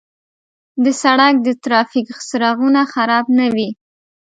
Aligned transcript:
د 0.83 0.85
سړک 1.01 1.33
د 1.45 1.47
ترافیک 1.63 2.07
څراغونه 2.27 2.81
خراب 2.93 3.25
نه 3.39 3.47
وي. 3.55 3.69